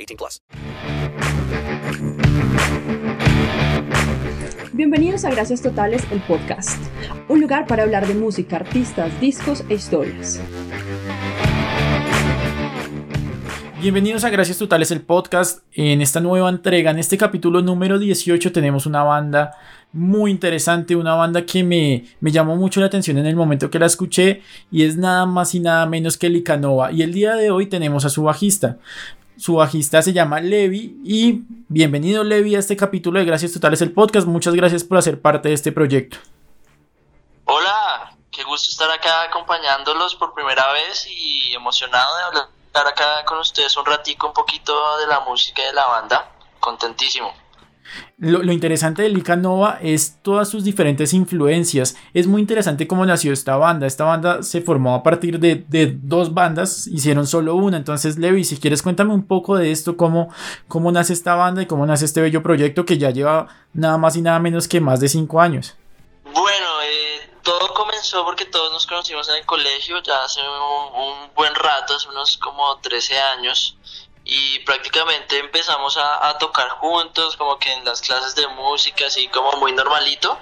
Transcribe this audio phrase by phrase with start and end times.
[0.00, 0.42] 18 plus.
[4.72, 6.82] Bienvenidos a Gracias Totales, el podcast.
[7.28, 10.40] Un lugar para hablar de música, artistas, discos e historias.
[13.82, 15.62] Bienvenidos a Gracias Totales, el podcast.
[15.72, 19.52] En esta nueva entrega, en este capítulo número 18, tenemos una banda
[19.92, 23.78] muy interesante, una banda que me, me llamó mucho la atención en el momento que
[23.78, 26.92] la escuché y es nada más y nada menos que Licanova.
[26.92, 28.78] Y el día de hoy tenemos a su bajista.
[29.40, 33.90] Su bajista se llama Levi y bienvenido Levi a este capítulo de Gracias Totales, el
[33.90, 34.26] podcast.
[34.26, 36.18] Muchas gracias por hacer parte de este proyecto.
[37.46, 43.38] Hola, qué gusto estar acá acompañándolos por primera vez y emocionado de hablar acá con
[43.38, 46.32] ustedes un ratico, un poquito de la música y de la banda.
[46.60, 47.32] Contentísimo.
[48.18, 51.96] Lo, interesante de Lika Nova es todas sus diferentes influencias.
[52.12, 53.86] Es muy interesante cómo nació esta banda.
[53.86, 57.78] Esta banda se formó a partir de, de, dos bandas, hicieron solo una.
[57.78, 60.32] Entonces, Levi, si quieres, cuéntame un poco de esto, cómo,
[60.68, 64.16] cómo nace esta banda y cómo nace este bello proyecto que ya lleva nada más
[64.16, 65.76] y nada menos que más de cinco años.
[66.24, 71.34] Bueno, eh, todo comenzó porque todos nos conocimos en el colegio ya hace un, un
[71.34, 73.76] buen rato, hace unos como 13 años
[74.32, 79.50] y prácticamente empezamos a, tocar juntos, como que en las clases de música, así como
[79.54, 80.38] muy normalito.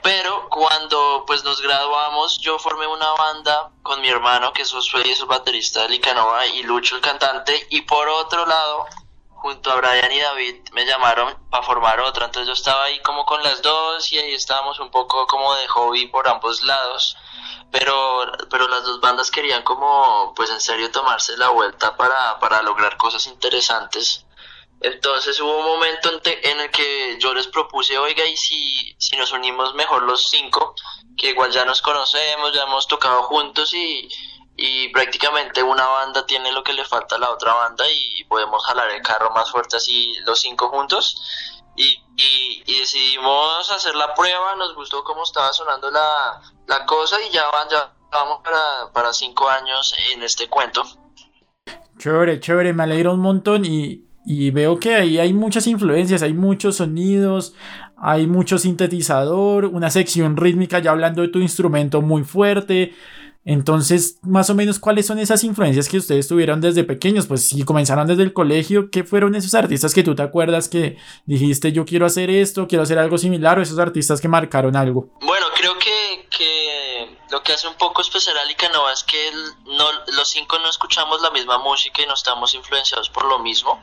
[0.00, 5.26] Pero cuando pues nos graduamos, yo formé una banda con mi hermano, que soy su
[5.26, 8.86] baterista de Licanova, y Lucho el cantante, y por otro lado,
[9.46, 12.26] junto a Brian y David, me llamaron para formar otra.
[12.26, 15.68] Entonces yo estaba ahí como con las dos y ahí estábamos un poco como de
[15.68, 17.16] hobby por ambos lados
[17.70, 22.62] pero, pero las dos bandas querían como, pues en serio, tomarse la vuelta para, para
[22.62, 24.24] lograr cosas interesantes.
[24.80, 26.20] Entonces hubo un momento en,
[26.50, 30.74] en, el que yo les propuse, oiga, y si, si nos unimos mejor los cinco,
[31.16, 34.08] que igual ya nos conocemos, ya hemos tocado juntos y,
[34.56, 38.64] y prácticamente una banda tiene lo que le falta a la otra banda y podemos
[38.64, 41.20] jalar el carro más fuerte así los cinco juntos.
[41.76, 47.30] Y, y, decidimos hacer la prueba, nos gustó cómo estaba sonando la, la cosa y
[47.30, 50.82] ya, van, ya vamos para, para cinco años en este cuento.
[51.98, 56.32] Chévere, chévere, me alegra un montón y, y veo que ahí hay muchas influencias, hay
[56.32, 57.52] muchos sonidos,
[57.98, 62.94] hay mucho sintetizador, una sección rítmica ya hablando de tu instrumento muy fuerte.
[63.48, 67.26] Entonces, más o menos, ¿cuáles son esas influencias que ustedes tuvieron desde pequeños?
[67.28, 70.98] Pues si comenzaron desde el colegio, ¿qué fueron esos artistas que tú te acuerdas que
[71.26, 75.10] dijiste yo quiero hacer esto, quiero hacer algo similar o esos artistas que marcaron algo?
[75.20, 79.30] Bueno, creo que, que lo que hace un poco especial a Licanova es que
[79.64, 83.80] no, los cinco no escuchamos la misma música y no estamos influenciados por lo mismo.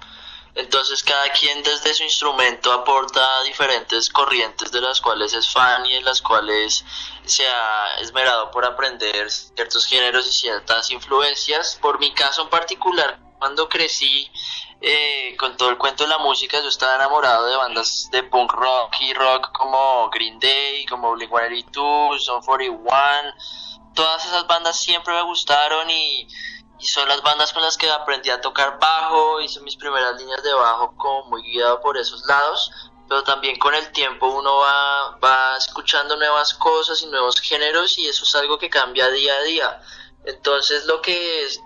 [0.55, 5.95] Entonces cada quien desde su instrumento aporta diferentes corrientes de las cuales es fan y
[5.95, 6.85] en las cuales
[7.25, 11.79] se ha esmerado por aprender ciertos géneros y ciertas influencias.
[11.81, 14.31] Por mi caso en particular, cuando crecí
[14.79, 18.51] eh, con todo el cuento de la música, yo estaba enamorado de bandas de punk
[18.53, 23.33] rock y rock como Green Day, como Blink-182, Zone 41.
[23.95, 26.27] Todas esas bandas siempre me gustaron y
[26.79, 30.43] y son las bandas con las que aprendí a tocar bajo, hice mis primeras líneas
[30.43, 32.71] de bajo como muy guiado por esos lados,
[33.07, 38.07] pero también con el tiempo uno va, va escuchando nuevas cosas y nuevos géneros y
[38.07, 39.81] eso es algo que cambia día a día.
[40.25, 41.59] Entonces lo que es,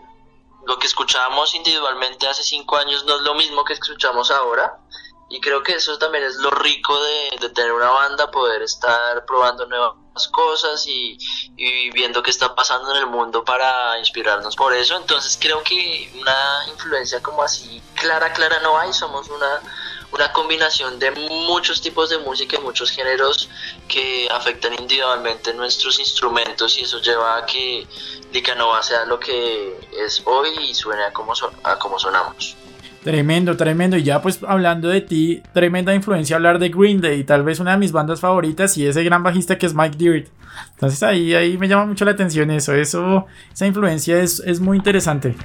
[0.65, 4.79] lo que escuchábamos individualmente hace cinco años no es lo mismo que escuchamos ahora
[5.29, 9.25] y creo que eso también es lo rico de, de tener una banda, poder estar
[9.25, 9.95] probando nuevas
[10.31, 11.17] cosas y,
[11.57, 14.95] y, viendo qué está pasando en el mundo para inspirarnos por eso.
[14.95, 19.61] Entonces creo que una influencia como así clara, clara no hay, somos una,
[20.13, 23.49] una combinación de muchos tipos de música y muchos géneros
[23.89, 27.85] que afectan individualmente nuestros instrumentos y eso lleva a que
[28.31, 31.33] Licanova sea lo que es hoy y suene a como,
[31.63, 32.55] a como sonamos.
[33.03, 33.97] Tremendo, tremendo.
[33.97, 37.71] Y ya pues hablando de ti, tremenda influencia hablar de Green Day, tal vez una
[37.71, 40.27] de mis bandas favoritas y ese gran bajista que es Mike Dirt.
[40.73, 44.77] Entonces ahí, ahí me llama mucho la atención eso, eso esa influencia es, es muy
[44.77, 45.35] interesante.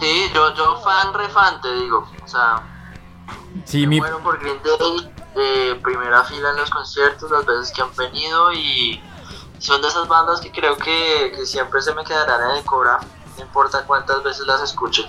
[0.00, 2.06] Sí, yo, yo fan, re fan, te digo.
[2.24, 2.62] O sea,
[3.64, 7.82] Sí, me mi, por Green Day, de primera fila en los conciertos, las veces que
[7.82, 9.00] han venido y
[9.58, 12.98] son de esas bandas que creo que, que siempre se me quedarán en el cora,
[13.36, 15.04] no importa cuántas veces las escuche.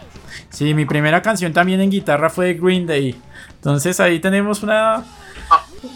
[0.50, 3.22] sí, mi primera canción también en guitarra fue de Green Day.
[3.56, 5.04] Entonces ahí tenemos una,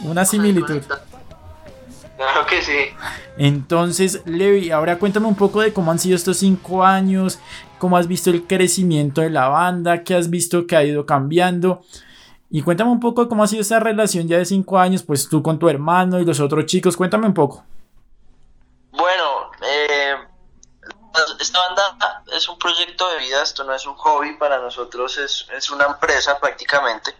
[0.04, 0.82] una similitud.
[2.18, 2.78] Claro que sí.
[3.38, 7.40] Entonces, Levi, ahora cuéntame un poco de cómo han sido estos cinco años,
[7.78, 11.84] cómo has visto el crecimiento de la banda, qué has visto que ha ido cambiando.
[12.50, 15.44] Y cuéntame un poco cómo ha sido esa relación ya de cinco años, pues tú
[15.44, 17.66] con tu hermano y los otros chicos, cuéntame un poco.
[18.92, 20.16] Bueno, eh,
[21.40, 25.46] esta banda es un proyecto de vida, esto no es un hobby para nosotros, es,
[25.52, 27.16] es una empresa prácticamente,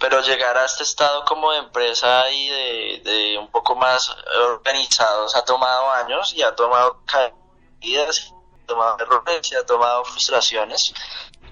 [0.00, 4.10] pero llegar a este estado como de empresa y de, de un poco más
[4.50, 8.32] organizados ha tomado años y ha tomado caídas,
[8.62, 10.92] ha tomado errores y ha tomado frustraciones.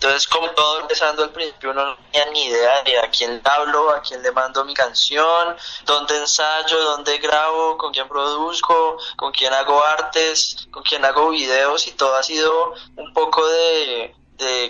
[0.03, 3.91] Entonces, como todo empezando al principio, uno no tenía ni idea de a quién hablo,
[3.91, 9.53] a quién le mando mi canción, dónde ensayo, dónde grabo, con quién produzco, con quién
[9.53, 14.13] hago artes, con quién hago videos y todo ha sido un poco de,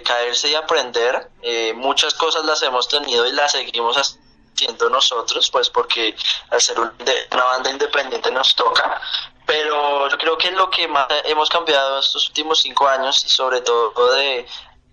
[0.04, 1.30] caerse y aprender.
[1.40, 6.14] Eh, muchas cosas las hemos tenido y las seguimos haciendo nosotros, pues porque
[6.50, 9.00] al ser una banda independiente nos toca.
[9.46, 13.62] Pero yo creo que lo que más hemos cambiado estos últimos cinco años y sobre
[13.62, 14.46] todo de,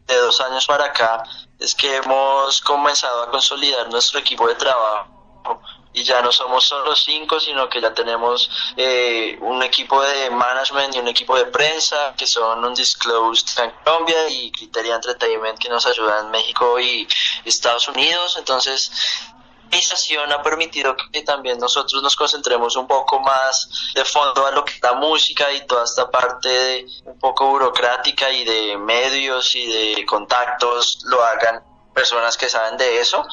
[0.10, 1.24] de dos años para acá
[1.60, 5.62] es que hemos comenzado a consolidar nuestro equipo de trabajo
[5.92, 10.96] y ya no somos solo cinco, sino que ya tenemos eh, un equipo de management
[10.96, 15.86] y un equipo de prensa que son Undisclosed en Colombia y Criteria Entertainment que nos
[15.86, 17.08] ayuda en México y
[17.44, 18.36] Estados Unidos.
[18.38, 18.92] Entonces,
[19.70, 24.66] organización ha permitido que también nosotros nos concentremos un poco más de fondo a lo
[24.66, 29.56] que es la música y toda esta parte de, un poco burocrática y de medios
[29.56, 31.64] y de contactos lo hagan
[31.94, 33.26] personas que saben de eso.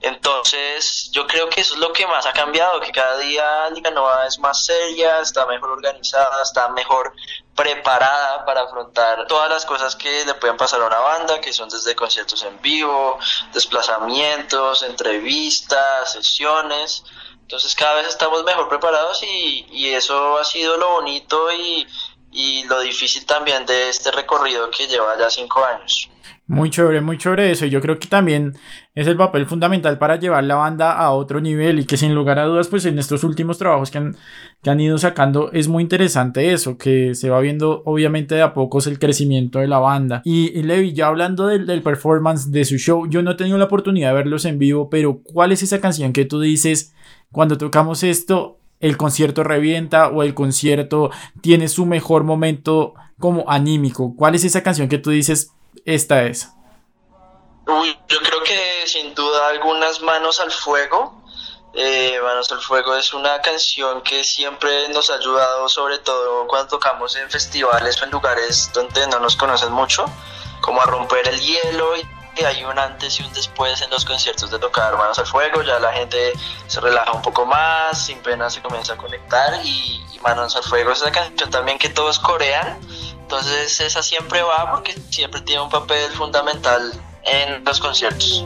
[0.00, 3.90] Entonces, yo creo que eso es lo que más ha cambiado, que cada día Liga
[3.90, 7.12] Nova es más seria, está mejor organizada, está mejor
[7.60, 11.68] preparada para afrontar todas las cosas que le pueden pasar a una banda, que son
[11.68, 13.18] desde conciertos en vivo,
[13.52, 17.04] desplazamientos, entrevistas, sesiones.
[17.42, 21.86] Entonces cada vez estamos mejor preparados y, y eso ha sido lo bonito y,
[22.32, 26.08] y lo difícil también de este recorrido que lleva ya cinco años.
[26.50, 27.64] Muy chévere, muy chévere eso.
[27.66, 28.58] y Yo creo que también
[28.96, 32.40] es el papel fundamental para llevar la banda a otro nivel y que sin lugar
[32.40, 34.16] a dudas, pues en estos últimos trabajos que han,
[34.62, 38.52] que han ido sacando es muy interesante eso, que se va viendo obviamente de a
[38.52, 40.20] pocos el crecimiento de la banda.
[40.24, 43.64] Y, Levi, ya hablando del, del performance de su show, yo no he tenido la
[43.64, 46.94] oportunidad de verlos en vivo, pero ¿cuál es esa canción que tú dices
[47.32, 48.58] cuando tocamos esto?
[48.80, 51.10] El concierto revienta o el concierto
[51.42, 54.14] tiene su mejor momento como anímico.
[54.16, 55.52] ¿Cuál es esa canción que tú dices?
[55.84, 56.50] Esta es.
[57.66, 61.19] Uy, yo creo que sin duda algunas manos al fuego.
[61.72, 66.68] Eh, manos al fuego es una canción que siempre nos ha ayudado, sobre todo cuando
[66.68, 70.04] tocamos en festivales o en lugares donde no nos conocen mucho,
[70.60, 74.50] como a romper el hielo y hay un antes y un después en los conciertos
[74.50, 76.32] de tocar Manos al Fuego, ya la gente
[76.66, 80.92] se relaja un poco más, sin pena se comienza a conectar y, Manos al Fuego
[80.92, 82.78] es esa canción también que todos corean,
[83.12, 88.44] entonces esa siempre va porque siempre tiene un papel fundamental en los conciertos.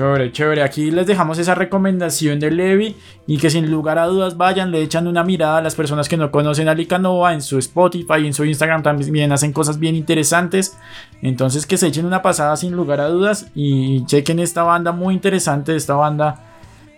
[0.00, 0.62] Chévere, chévere.
[0.62, 4.80] Aquí les dejamos esa recomendación de Levi y que sin lugar a dudas vayan, le
[4.80, 8.26] echan una mirada a las personas que no conocen a Licanova en su Spotify y
[8.28, 10.78] en su Instagram también hacen cosas bien interesantes.
[11.20, 15.12] Entonces que se echen una pasada sin lugar a dudas y chequen esta banda muy
[15.12, 16.49] interesante, esta banda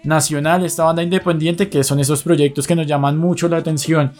[0.05, 4.15] nacional, esta banda independiente, que son esos proyectos que nos llaman mucho la atención.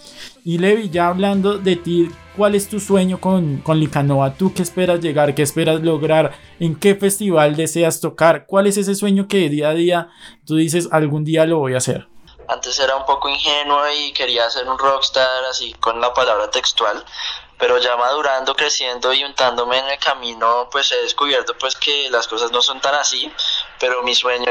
[0.45, 4.35] Y Levi, ya hablando de ti, ¿cuál es tu sueño con, con Licanova?
[4.35, 5.35] ¿Tú qué esperas llegar?
[5.35, 6.33] ¿Qué esperas lograr?
[6.61, 8.47] ¿En qué festival deseas tocar?
[8.47, 10.09] ¿Cuál es ese sueño que día a día
[10.47, 12.07] tú dices algún día lo voy a hacer?
[12.49, 17.03] Antes era un poco ingenuo y quería ser un rockstar así con la palabra textual,
[17.59, 22.27] pero ya madurando, creciendo y untándome en el camino, pues he descubierto pues que las
[22.27, 23.33] cosas no son tan así,
[23.83, 24.47] pero mi sueño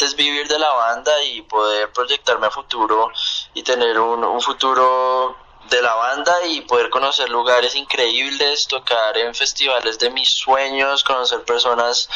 [0.00, 3.12] es vivir de la banda y poder proyectarme a futuro
[3.54, 5.36] y tener un, un futuro
[5.70, 11.44] de la banda y poder conocer lugares increíbles, tocar en festivales de mis sueños, conocer
[11.44, 12.08] personas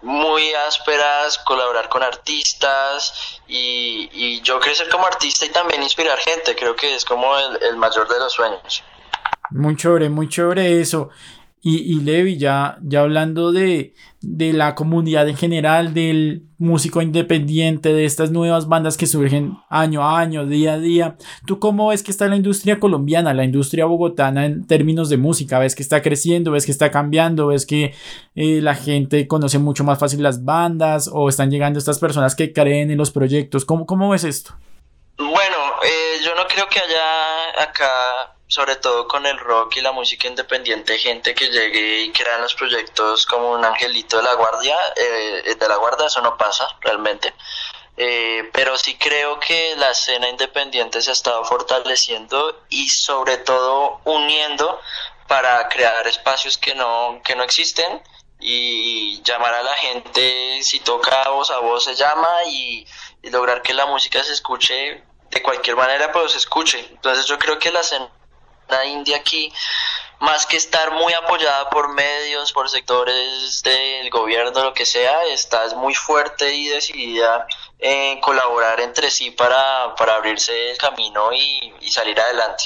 [0.00, 6.56] muy ásperas, colaborar con artistas y, y yo crecer como artista y también inspirar gente,
[6.56, 8.82] creo que es como el, el mayor de los sueños.
[9.50, 11.10] Muy chévere, muy chévere eso.
[11.66, 18.04] Y, Levi, ya, ya hablando de, de la comunidad en general, del músico independiente, de
[18.04, 21.16] estas nuevas bandas que surgen año a año, día a día,
[21.46, 25.58] ¿tú cómo ves que está la industria colombiana, la industria bogotana en términos de música?
[25.58, 26.50] ¿Ves que está creciendo?
[26.50, 27.46] ¿Ves que está cambiando?
[27.46, 27.94] ¿Ves que
[28.34, 31.08] eh, la gente conoce mucho más fácil las bandas?
[31.10, 33.64] ¿O están llegando estas personas que creen en los proyectos?
[33.64, 34.54] ¿Cómo, cómo ves esto?
[35.16, 39.90] Bueno, eh, yo no creo que haya acá sobre todo con el rock y la
[39.90, 44.76] música independiente, gente que llegue y crean los proyectos como un angelito de la guardia,
[44.94, 47.34] eh, de la guardia, eso no pasa realmente.
[47.96, 54.00] Eh, pero sí creo que la escena independiente se ha estado fortaleciendo y sobre todo
[54.04, 54.80] uniendo
[55.26, 58.02] para crear espacios que no, que no existen
[58.38, 62.86] y llamar a la gente, si toca voz a voz se llama y,
[63.32, 66.78] lograr que la música se escuche de cualquier manera, pero se escuche.
[66.90, 68.08] Entonces yo creo que la escena
[68.86, 69.52] India aquí,
[70.20, 75.64] más que estar muy apoyada por medios, por sectores del gobierno, lo que sea, está
[75.64, 77.46] es muy fuerte y decidida
[77.78, 82.64] en colaborar entre sí para, para abrirse el camino y, y salir adelante.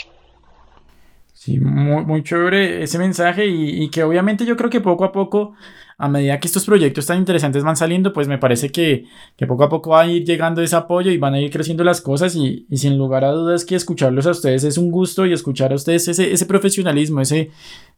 [1.32, 5.12] Sí, muy, muy chévere ese mensaje y, y, que obviamente yo creo que poco a
[5.12, 5.54] poco,
[6.00, 9.64] a medida que estos proyectos tan interesantes van saliendo, pues me parece que, que poco
[9.64, 12.36] a poco va a ir llegando ese apoyo y van a ir creciendo las cosas
[12.36, 15.72] y, y, sin lugar a dudas que escucharlos a ustedes es un gusto y escuchar
[15.72, 17.50] a ustedes ese, ese profesionalismo, ese,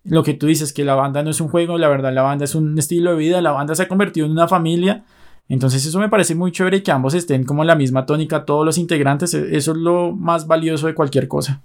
[0.04, 2.47] lo que tú dices, que la banda no es un juego, la verdad la banda
[2.47, 5.04] es un estilo de vida, la banda se ha convertido en una familia.
[5.50, 8.64] Entonces eso me parece muy chévere que ambos estén como en la misma tónica, todos
[8.64, 11.61] los integrantes, eso es lo más valioso de cualquier cosa.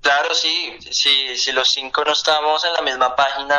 [0.00, 3.56] Claro, sí, sí, si los cinco no estamos en la misma página,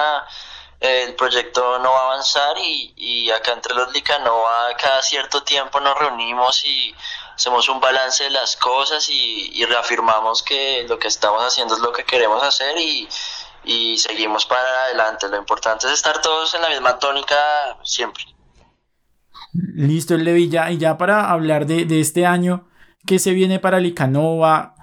[0.85, 5.79] el proyecto no va a avanzar y, y acá entre los Licanova cada cierto tiempo
[5.79, 6.93] nos reunimos y
[7.35, 11.81] hacemos un balance de las cosas y, y reafirmamos que lo que estamos haciendo es
[11.81, 13.07] lo que queremos hacer y,
[13.65, 15.27] y seguimos para adelante.
[15.29, 17.35] Lo importante es estar todos en la misma tónica
[17.83, 18.23] siempre.
[19.53, 22.67] Listo, Levi, ya, y ya para hablar de, de este año,
[23.05, 24.75] ¿qué se viene para Licanova?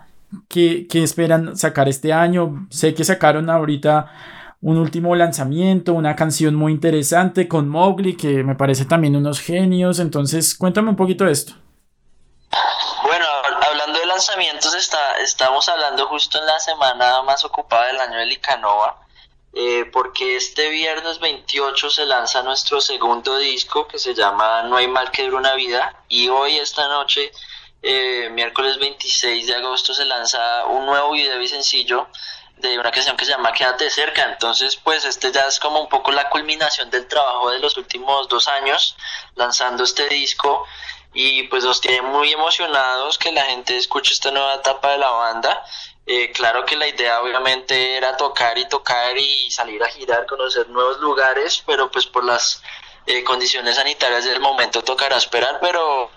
[0.48, 2.66] ¿Qué, ¿Qué, esperan sacar este año?
[2.70, 4.31] Sé que sacaron ahorita
[4.62, 9.98] un último lanzamiento, una canción muy interesante con Mowgli, que me parece también unos genios.
[9.98, 11.54] Entonces, cuéntame un poquito de esto.
[13.02, 13.26] Bueno,
[13.68, 18.26] hablando de lanzamientos, está, estamos hablando justo en la semana más ocupada del año de
[18.26, 19.00] Licanova.
[19.54, 24.88] Eh, porque este viernes 28 se lanza nuestro segundo disco que se llama No hay
[24.88, 27.30] mal que dure una vida y hoy esta noche
[27.82, 32.08] eh, miércoles 26 de agosto se lanza un nuevo video y sencillo
[32.62, 34.24] de una canción que se llama Quédate cerca.
[34.24, 38.28] Entonces, pues este ya es como un poco la culminación del trabajo de los últimos
[38.28, 38.96] dos años
[39.34, 40.64] lanzando este disco
[41.12, 45.10] y pues nos tiene muy emocionados que la gente escuche esta nueva etapa de la
[45.10, 45.64] banda.
[46.06, 50.68] Eh, claro que la idea obviamente era tocar y tocar y salir a girar, conocer
[50.68, 52.62] nuevos lugares, pero pues por las
[53.06, 56.10] eh, condiciones sanitarias del momento tocará esperar, pero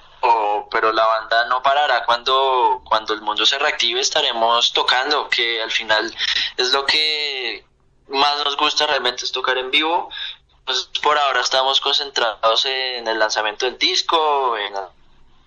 [0.72, 5.72] pero la banda no parará cuando, cuando el mundo se reactive, estaremos tocando, que al
[5.72, 6.14] final
[6.58, 7.66] es lo que
[8.08, 10.10] más nos gusta realmente tocar en vivo.
[10.66, 14.74] Pues por ahora estamos concentrados en el lanzamiento del disco, en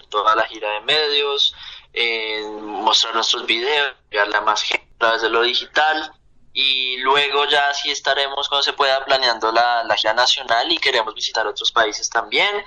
[0.08, 1.54] toda la gira de medios,
[1.92, 6.12] en mostrar nuestros videos, llegarle a más gente a través de lo digital
[6.52, 11.14] y luego ya sí estaremos cuando se pueda planeando la, la gira nacional y queremos
[11.14, 12.64] visitar otros países también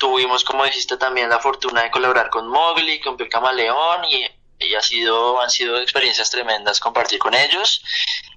[0.00, 4.26] tuvimos, como dijiste, también la fortuna de colaborar con Mowgli, con Piel Camaleón y,
[4.58, 7.82] y, ha sido, han sido experiencias tremendas compartir con ellos.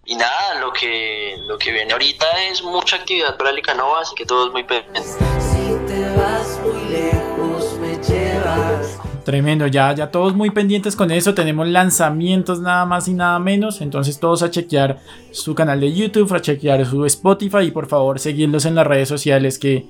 [0.05, 4.25] Y nada, lo que, lo que viene ahorita es mucha actividad para Licanova, así que
[4.25, 5.17] todos muy pendientes.
[9.23, 11.33] Tremendo, ya, ya todos muy pendientes con eso.
[11.33, 13.79] Tenemos lanzamientos nada más y nada menos.
[13.79, 14.99] Entonces todos a chequear
[15.31, 19.07] su canal de YouTube, a chequear su Spotify y por favor seguirlos en las redes
[19.07, 19.85] sociales que,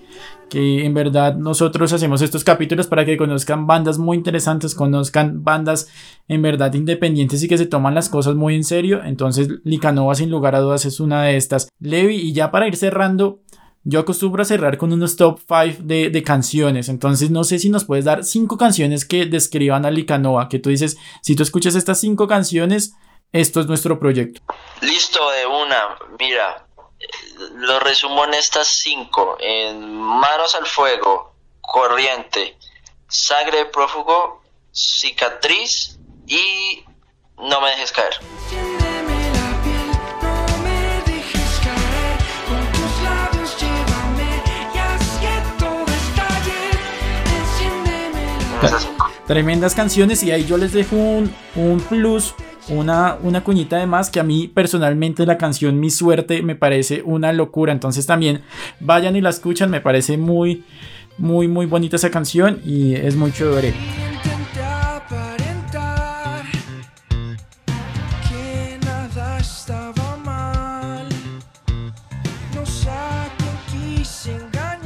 [0.50, 5.88] que en verdad nosotros hacemos estos capítulos para que conozcan bandas muy interesantes, conozcan bandas
[6.28, 9.02] en verdad independientes y que se toman las cosas muy en serio.
[9.04, 11.70] Entonces Licanova sin lugar a dudas es una de estas.
[11.80, 13.40] Levi, y ya para ir cerrando,
[13.84, 16.88] yo acostumbro a cerrar con unos top 5 de, de, canciones.
[16.88, 20.48] Entonces, no sé si nos puedes dar 5 canciones que describan a Licanova.
[20.48, 22.94] Que tú dices, si tú escuchas estas 5 canciones,
[23.34, 24.42] esto es nuestro proyecto.
[24.82, 25.98] Listo, de una.
[26.20, 26.66] Mira,
[27.56, 32.58] lo resumo en estas 5: en Manos al Fuego, Corriente,
[33.10, 36.86] Sangre de Prófugo, Cicatriz y
[37.38, 39.02] No me dejes caer.
[48.63, 49.10] Esas cinco.
[49.27, 52.36] Tremendas canciones y ahí yo les dejo un, un plus,
[52.70, 57.01] una, una cuñita de más que a mí personalmente la canción Mi Suerte me parece
[57.05, 57.72] una locura.
[57.72, 58.41] Entonces también
[58.79, 60.63] vayan y la escuchan, me parece muy,
[61.17, 63.74] muy, muy bonita esa canción y es muy chévere.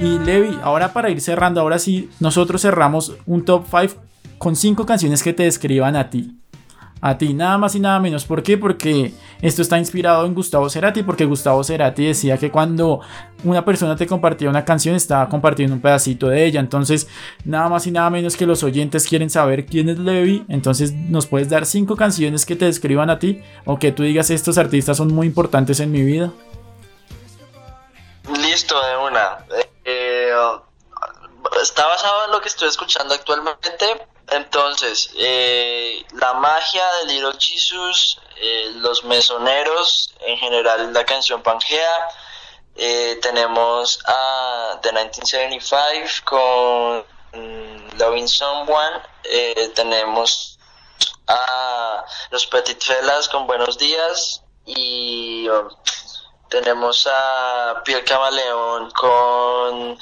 [0.08, 4.02] Levi, ahora para ir cerrando, ahora sí, nosotros cerramos un top 5
[4.38, 6.36] con 5 canciones que te describan a ti.
[7.00, 8.26] A ti, nada más y nada menos.
[8.26, 8.58] ¿Por qué?
[8.58, 13.02] Porque esto está inspirado en Gustavo Cerati, porque Gustavo Cerati decía que cuando
[13.44, 16.60] una persona te compartía una canción, estaba compartiendo un pedacito de ella.
[16.60, 17.08] Entonces,
[17.46, 20.44] nada más y nada menos que los oyentes quieren saber quién es Levi.
[20.50, 24.32] Entonces, nos puedes dar 5 canciones que te describan a ti, o que tú digas,
[24.32, 26.32] estos artistas son muy importantes en mi vida.
[28.42, 29.67] Listo, de una.
[31.62, 34.08] Está basado en lo que estoy escuchando actualmente.
[34.30, 42.10] Entonces, eh, la magia de Little Jesus, eh, los mesoneros, en general la canción Pangea.
[42.76, 49.02] Eh, tenemos a The 1975 con mm, Loving Someone.
[49.24, 50.60] Eh, tenemos
[51.28, 54.44] a los Petit Felas con Buenos Días.
[54.66, 55.70] Y um,
[56.50, 59.98] tenemos a Pierre Camaleón con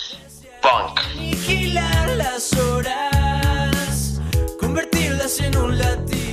[0.62, 1.00] Punk.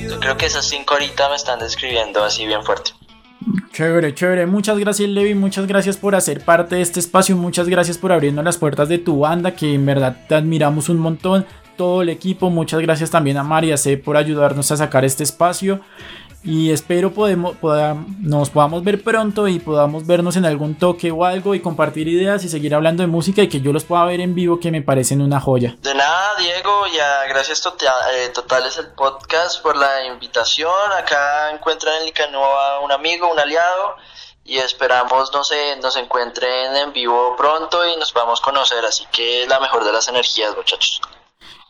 [0.09, 2.93] Yo creo que esas cinco ahorita me están describiendo así bien fuerte.
[3.73, 4.47] Chévere, chévere.
[4.47, 5.35] Muchas gracias, Levi.
[5.35, 7.37] Muchas gracias por hacer parte de este espacio.
[7.37, 10.99] Muchas gracias por abrirnos las puertas de tu banda, que en verdad te admiramos un
[10.99, 11.47] montón.
[11.77, 12.51] Todo el equipo.
[12.51, 15.81] Muchas gracias también a María C por ayudarnos a sacar este espacio.
[16.45, 21.25] Y espero podemos, podam- nos podamos ver pronto y podamos vernos en algún toque o
[21.25, 24.21] algo y compartir ideas y seguir hablando de música y que yo los pueda ver
[24.21, 25.77] en vivo que me parecen una joya.
[25.81, 30.73] De nada, Diego, ya gracias tota- eh, totales el podcast por la invitación.
[30.99, 33.95] Acá encuentran en Licanova un amigo, un aliado
[34.45, 38.85] y esperamos no sé, nos encuentren en vivo pronto y nos podamos conocer.
[38.85, 41.01] Así que la mejor de las energías, muchachos.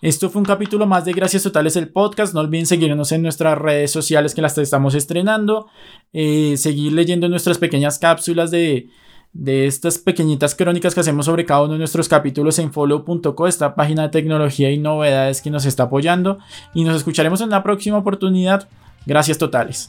[0.03, 2.35] Esto fue un capítulo más de Gracias Totales el podcast.
[2.35, 5.69] No olviden seguirnos en nuestras redes sociales que las estamos estrenando.
[6.13, 8.89] Eh, seguir leyendo nuestras pequeñas cápsulas de,
[9.33, 13.77] de estas pequeñitas crónicas que hacemos sobre cada uno de nuestros capítulos en follow.co, esta
[13.77, 16.39] página de tecnología y novedades que nos está apoyando.
[16.75, 18.69] Y nos escucharemos en la próxima oportunidad.
[19.07, 19.89] Gracias totales.